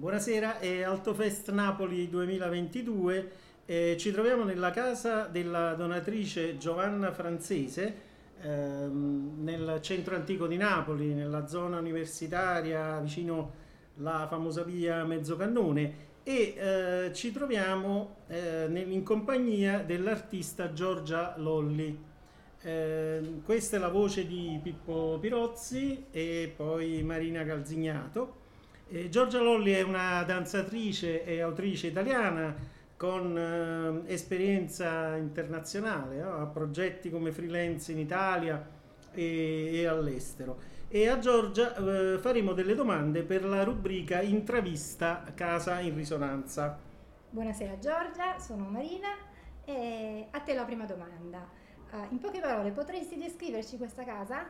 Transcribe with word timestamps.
Buonasera, 0.00 0.60
è 0.60 0.82
Altofest 0.82 1.50
Napoli 1.50 2.08
2022. 2.08 3.30
Eh, 3.66 3.96
ci 3.98 4.12
troviamo 4.12 4.44
nella 4.44 4.70
casa 4.70 5.24
della 5.24 5.74
donatrice 5.74 6.56
Giovanna 6.56 7.10
Francese, 7.10 7.94
ehm, 8.40 9.42
nel 9.42 9.80
centro 9.82 10.14
antico 10.14 10.46
di 10.46 10.56
Napoli, 10.56 11.14
nella 11.14 11.48
zona 11.48 11.80
universitaria, 11.80 13.00
vicino 13.00 13.52
alla 13.98 14.28
famosa 14.28 14.62
via 14.62 15.02
Mezzocannone 15.02 15.94
e 16.22 16.54
eh, 16.56 17.12
ci 17.12 17.32
troviamo 17.32 18.18
eh, 18.28 18.68
in 18.70 19.02
compagnia 19.02 19.82
dell'artista 19.82 20.72
Giorgia 20.72 21.34
Lolli. 21.38 22.04
Eh, 22.62 23.40
questa 23.44 23.78
è 23.78 23.80
la 23.80 23.88
voce 23.88 24.28
di 24.28 24.60
Pippo 24.62 25.18
Pirozzi 25.20 26.04
e 26.12 26.52
poi 26.54 27.02
Marina 27.02 27.44
Calzignato. 27.44 28.46
Eh, 28.90 29.10
Giorgia 29.10 29.40
Lolli 29.40 29.72
è 29.72 29.82
una 29.82 30.22
danzatrice 30.22 31.22
e 31.22 31.42
autrice 31.42 31.88
italiana 31.88 32.54
con 32.96 33.36
eh, 34.06 34.10
esperienza 34.10 35.14
internazionale, 35.16 36.22
no? 36.22 36.40
ha 36.40 36.46
progetti 36.46 37.10
come 37.10 37.30
freelance 37.30 37.92
in 37.92 37.98
Italia 37.98 38.66
e, 39.12 39.70
e 39.74 39.86
all'estero. 39.86 40.76
E 40.88 41.06
a 41.06 41.18
Giorgia 41.18 41.76
eh, 41.76 42.18
faremo 42.18 42.54
delle 42.54 42.74
domande 42.74 43.24
per 43.24 43.44
la 43.44 43.62
rubrica 43.62 44.22
Intravista 44.22 45.22
Casa 45.34 45.80
in 45.80 45.94
Risonanza. 45.94 46.78
Buonasera 47.28 47.78
Giorgia, 47.78 48.38
sono 48.38 48.64
Marina 48.70 49.10
e 49.66 50.28
a 50.30 50.40
te 50.40 50.54
la 50.54 50.64
prima 50.64 50.86
domanda. 50.86 51.46
Uh, 51.90 52.06
in 52.10 52.18
poche 52.18 52.40
parole, 52.40 52.70
potresti 52.70 53.18
descriverci 53.18 53.76
questa 53.76 54.04
casa? 54.04 54.46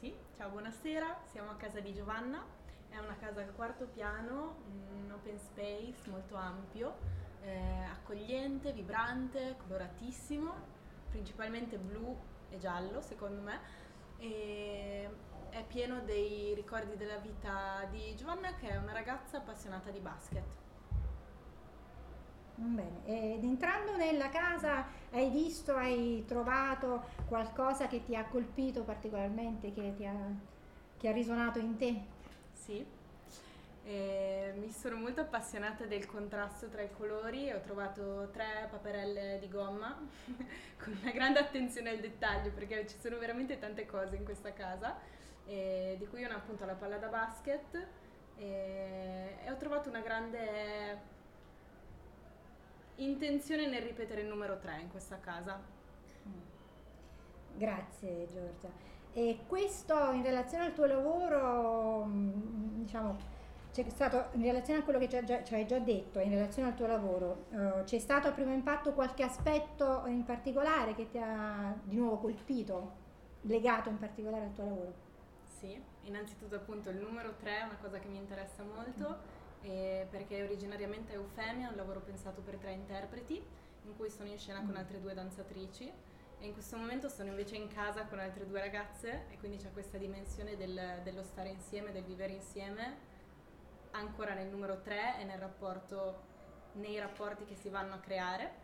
Sì, 0.00 0.12
ciao, 0.36 0.48
buonasera, 0.50 1.20
siamo 1.30 1.52
a 1.52 1.54
casa 1.54 1.78
di 1.78 1.92
Giovanna 1.92 2.60
è 2.92 2.98
una 2.98 3.16
casa 3.18 3.40
al 3.40 3.52
quarto 3.54 3.86
piano, 3.86 4.56
un 4.66 5.10
open 5.10 5.38
space 5.38 6.10
molto 6.10 6.36
ampio, 6.36 6.94
eh, 7.42 7.84
accogliente, 7.90 8.72
vibrante, 8.72 9.56
coloratissimo, 9.66 10.52
principalmente 11.10 11.78
blu 11.78 12.16
e 12.50 12.58
giallo 12.58 13.00
secondo 13.00 13.40
me. 13.40 13.60
E 14.18 15.08
è 15.48 15.64
pieno 15.64 16.00
dei 16.00 16.54
ricordi 16.54 16.96
della 16.96 17.16
vita 17.16 17.86
di 17.90 18.14
Giovanna 18.14 18.54
che 18.54 18.68
è 18.68 18.76
una 18.76 18.92
ragazza 18.92 19.38
appassionata 19.38 19.90
di 19.90 19.98
basket. 19.98 20.44
Bene, 22.54 23.04
ed 23.04 23.42
entrando 23.42 23.96
nella 23.96 24.28
casa 24.28 24.86
hai 25.10 25.30
visto, 25.30 25.74
hai 25.74 26.22
trovato 26.26 27.04
qualcosa 27.26 27.86
che 27.86 28.04
ti 28.04 28.14
ha 28.14 28.26
colpito 28.26 28.82
particolarmente, 28.82 29.72
che 29.72 29.94
ti 29.96 30.06
ha, 30.06 30.14
che 30.98 31.08
ha 31.08 31.12
risuonato 31.12 31.58
in 31.58 31.76
te? 31.76 32.20
Sì, 32.64 32.86
e 33.84 34.52
mi 34.56 34.70
sono 34.70 34.94
molto 34.94 35.22
appassionata 35.22 35.84
del 35.84 36.06
contrasto 36.06 36.68
tra 36.68 36.82
i 36.82 36.92
colori 36.92 37.48
e 37.48 37.54
ho 37.54 37.60
trovato 37.60 38.30
tre 38.30 38.68
paperelle 38.70 39.38
di 39.40 39.48
gomma 39.48 39.98
con 40.78 40.96
una 41.02 41.10
grande 41.10 41.40
attenzione 41.40 41.90
al 41.90 41.98
dettaglio 41.98 42.52
perché 42.52 42.86
ci 42.86 42.96
sono 43.00 43.18
veramente 43.18 43.58
tante 43.58 43.84
cose 43.84 44.14
in 44.14 44.24
questa 44.24 44.52
casa, 44.52 44.96
di 45.44 46.06
cui 46.08 46.22
una 46.22 46.36
appunto 46.36 46.64
la 46.64 46.74
palla 46.74 46.98
da 46.98 47.08
basket 47.08 47.86
e, 48.36 49.38
e 49.44 49.50
ho 49.50 49.56
trovato 49.56 49.88
una 49.88 50.00
grande 50.00 51.00
intenzione 52.96 53.66
nel 53.66 53.82
ripetere 53.82 54.20
il 54.20 54.28
numero 54.28 54.56
3 54.58 54.80
in 54.82 54.88
questa 54.88 55.18
casa. 55.18 55.60
Grazie 57.56 58.28
Giorgia. 58.28 58.70
E 59.14 59.40
questo 59.46 60.10
in 60.12 60.22
relazione 60.22 60.64
al 60.64 60.72
tuo 60.72 60.86
lavoro, 60.86 62.04
mm, 62.06 62.82
diciamo, 62.82 63.16
c'è 63.72 63.88
stato, 63.88 64.28
in 64.36 64.42
relazione 64.42 64.80
a 64.80 64.82
quello 64.82 64.98
che 64.98 65.08
ci 65.08 65.54
hai 65.54 65.66
già 65.66 65.78
detto, 65.78 66.18
in 66.18 66.30
relazione 66.30 66.68
al 66.68 66.74
tuo 66.74 66.86
lavoro, 66.86 67.46
eh, 67.50 67.84
c'è 67.84 67.98
stato 67.98 68.28
a 68.28 68.32
primo 68.32 68.52
impatto 68.52 68.92
qualche 68.92 69.22
aspetto 69.22 70.04
in 70.06 70.24
particolare 70.24 70.94
che 70.94 71.08
ti 71.08 71.18
ha 71.18 71.74
di 71.82 71.96
nuovo 71.96 72.18
colpito, 72.18 73.00
legato 73.42 73.88
in 73.88 73.98
particolare 73.98 74.44
al 74.44 74.52
tuo 74.52 74.64
lavoro? 74.64 74.94
Sì, 75.46 75.80
innanzitutto 76.02 76.54
appunto 76.54 76.90
il 76.90 76.96
numero 76.96 77.34
3 77.36 77.58
è 77.58 77.62
una 77.62 77.78
cosa 77.80 77.98
che 77.98 78.08
mi 78.08 78.18
interessa 78.18 78.62
molto 78.62 79.18
mm. 79.66 80.08
perché 80.10 80.42
originariamente 80.42 81.12
Eufemia 81.12 81.68
è 81.68 81.70
un 81.70 81.76
lavoro 81.76 82.00
pensato 82.00 82.40
per 82.40 82.56
tre 82.56 82.72
interpreti 82.72 83.40
in 83.84 83.96
cui 83.96 84.10
sono 84.10 84.28
in 84.28 84.38
scena 84.38 84.60
mm. 84.60 84.66
con 84.66 84.76
altre 84.76 85.00
due 85.00 85.14
danzatrici 85.14 85.92
e 86.42 86.46
in 86.46 86.54
questo 86.54 86.76
momento 86.76 87.08
sono 87.08 87.28
invece 87.28 87.54
in 87.54 87.68
casa 87.68 88.04
con 88.06 88.18
altre 88.18 88.48
due 88.48 88.58
ragazze 88.58 89.26
e 89.30 89.38
quindi 89.38 89.58
c'è 89.58 89.70
questa 89.72 89.96
dimensione 89.96 90.56
del, 90.56 91.00
dello 91.04 91.22
stare 91.22 91.50
insieme, 91.50 91.92
del 91.92 92.02
vivere 92.02 92.32
insieme, 92.32 92.96
ancora 93.92 94.34
nel 94.34 94.48
numero 94.48 94.80
3 94.80 95.20
e 95.20 95.24
nel 95.24 95.38
rapporto, 95.38 96.20
nei 96.72 96.98
rapporti 96.98 97.44
che 97.44 97.54
si 97.54 97.68
vanno 97.68 97.94
a 97.94 97.98
creare. 97.98 98.60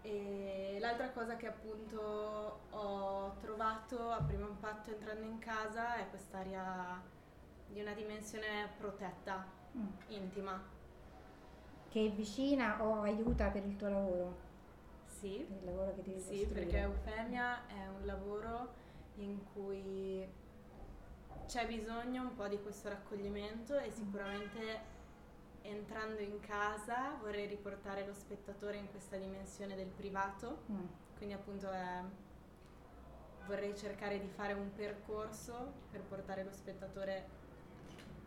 E 0.00 0.78
l'altra 0.80 1.10
cosa 1.10 1.36
che 1.36 1.46
appunto 1.46 2.60
ho 2.70 3.36
trovato 3.42 4.10
a 4.10 4.22
primo 4.22 4.46
impatto 4.46 4.90
entrando 4.90 5.26
in 5.26 5.38
casa 5.38 5.96
è 5.96 6.08
quest'aria 6.08 7.02
di 7.66 7.78
una 7.78 7.92
dimensione 7.92 8.70
protetta, 8.78 9.44
mm. 9.76 9.86
intima. 10.08 10.62
Che 11.90 12.06
è 12.06 12.10
vicina 12.10 12.82
o 12.82 13.02
aiuta 13.02 13.48
per 13.48 13.66
il 13.66 13.76
tuo 13.76 13.88
lavoro? 13.90 14.45
Sì, 15.18 15.40
il 15.40 15.64
lavoro 15.64 15.94
che 15.94 16.02
devi 16.02 16.20
sì 16.20 16.46
perché 16.46 16.78
Eufemia 16.78 17.66
è 17.66 17.88
un 17.88 18.04
lavoro 18.04 18.74
in 19.16 19.38
cui 19.52 20.28
c'è 21.46 21.66
bisogno 21.66 22.22
un 22.22 22.34
po' 22.34 22.48
di 22.48 22.60
questo 22.60 22.90
raccoglimento 22.90 23.78
e 23.78 23.90
sicuramente 23.92 24.94
entrando 25.62 26.20
in 26.20 26.38
casa 26.40 27.16
vorrei 27.20 27.46
riportare 27.46 28.06
lo 28.06 28.12
spettatore 28.12 28.76
in 28.76 28.90
questa 28.90 29.16
dimensione 29.16 29.74
del 29.74 29.88
privato, 29.88 30.64
mm. 30.70 30.84
quindi 31.16 31.34
appunto 31.34 31.70
è, 31.70 32.02
vorrei 33.46 33.74
cercare 33.74 34.20
di 34.20 34.28
fare 34.28 34.52
un 34.52 34.70
percorso 34.74 35.72
per 35.90 36.02
portare 36.02 36.44
lo 36.44 36.52
spettatore 36.52 37.44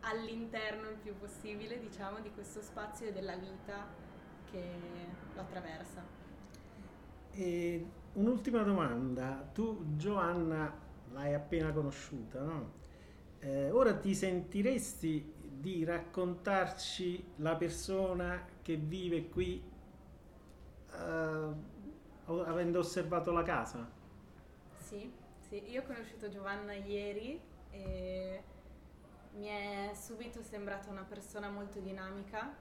all'interno 0.01 0.89
il 0.89 0.97
più 0.97 1.15
possibile, 1.17 1.79
diciamo, 1.79 2.19
di 2.19 2.31
questo 2.31 2.61
spazio 2.61 3.07
e 3.07 3.13
della 3.13 3.35
vita 3.35 3.85
che 4.49 4.63
lo 5.35 5.41
attraversa. 5.41 6.18
E 7.31 7.85
un'ultima 8.13 8.63
domanda, 8.63 9.49
tu 9.53 9.95
Giovanna 9.95 10.73
l'hai 11.11 11.33
appena 11.33 11.71
conosciuta, 11.71 12.41
no? 12.41 12.77
Eh, 13.39 13.71
ora 13.71 13.95
ti 13.97 14.13
sentiresti 14.13 15.33
di 15.59 15.83
raccontarci 15.83 17.33
la 17.37 17.55
persona 17.55 18.45
che 18.61 18.75
vive 18.75 19.29
qui 19.29 19.61
eh, 20.93 21.53
avendo 22.25 22.79
osservato 22.79 23.31
la 23.31 23.43
casa? 23.43 23.89
Sì, 24.77 25.11
sì, 25.37 25.69
io 25.69 25.81
ho 25.81 25.85
conosciuto 25.85 26.29
Giovanna 26.29 26.73
ieri 26.73 27.39
e 27.71 28.43
mi 29.35 29.47
è 29.47 29.91
subito 29.93 30.41
sembrata 30.43 30.89
una 30.89 31.05
persona 31.07 31.49
molto 31.49 31.79
dinamica 31.79 32.55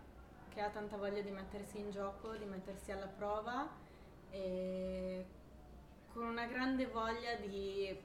che 0.49 0.61
ha 0.61 0.71
tanta 0.71 0.97
voglia 0.97 1.21
di 1.21 1.31
mettersi 1.31 1.79
in 1.79 1.91
gioco, 1.91 2.37
di 2.37 2.45
mettersi 2.45 2.93
alla 2.93 3.07
prova 3.07 3.69
e 4.31 5.25
con 6.13 6.25
una 6.25 6.47
grande 6.47 6.87
voglia 6.87 7.35
di 7.37 7.97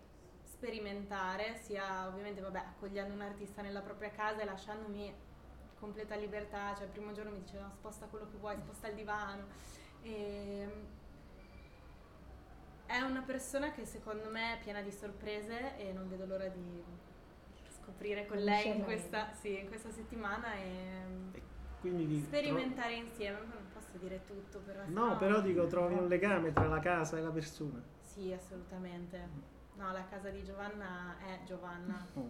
sperimentare, 0.44 1.58
sia 1.58 2.08
ovviamente 2.08 2.42
vabbè, 2.42 2.60
accogliendo 2.60 3.14
un 3.14 3.22
artista 3.22 3.62
nella 3.62 3.82
propria 3.82 4.10
casa 4.12 4.42
e 4.42 4.46
lasciandomi 4.46 5.14
completa 5.80 6.16
libertà, 6.16 6.74
cioè 6.76 6.86
il 6.86 6.92
primo 6.92 7.12
giorno 7.12 7.32
mi 7.32 7.42
diceva 7.42 7.70
sposta 7.70 8.06
quello 8.06 8.28
che 8.30 8.38
vuoi, 8.38 8.56
sposta 8.58 8.88
il 8.88 8.96
divano. 8.96 9.48
E 10.04 10.68
è 12.86 13.00
una 13.02 13.22
persona 13.22 13.72
che 13.72 13.86
secondo 13.86 14.30
me 14.30 14.54
è 14.54 14.64
piena 14.64 14.82
di 14.82 14.92
sorprese 14.92 15.78
e 15.78 15.92
non 15.92 16.08
vedo 16.08 16.26
l'ora 16.26 16.48
di 16.48 16.84
scoprire 17.68 18.26
con 18.26 18.38
lei 18.38 18.68
in 18.68 18.84
questa, 18.84 19.34
sì, 19.34 19.60
in 19.60 19.68
questa 19.68 19.92
settimana 19.92 20.54
e, 20.54 21.52
e 21.84 22.22
sperimentare 22.22 22.96
tro- 22.96 23.06
insieme 23.06 23.38
posso 23.74 23.98
dire 23.98 24.22
tutto, 24.26 24.60
però... 24.60 24.84
No, 24.88 25.08
no, 25.08 25.18
però 25.18 25.42
dico, 25.42 25.68
trovi 25.68 25.96
un 25.96 26.08
legame 26.08 26.54
tra 26.54 26.68
la 26.68 26.80
casa 26.80 27.18
e 27.18 27.22
la 27.22 27.32
persona. 27.32 27.82
Sì, 28.00 28.32
assolutamente. 28.32 29.30
No, 29.76 29.92
la 29.92 30.06
casa 30.08 30.30
di 30.30 30.44
Giovanna 30.44 31.18
è 31.20 31.44
Giovanna. 31.46 32.08
Oh. 32.14 32.30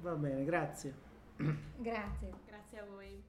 Va 0.00 0.14
bene, 0.14 0.44
grazie. 0.44 0.94
Grazie. 1.36 2.32
Grazie 2.46 2.78
a 2.78 2.84
voi. 2.84 3.22